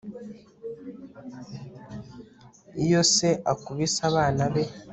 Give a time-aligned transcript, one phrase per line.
[2.83, 4.63] Iyo se akubise abana be